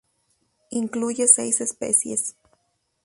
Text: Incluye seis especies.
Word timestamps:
Incluye 0.71 1.27
seis 1.27 1.61
especies. 1.61 2.35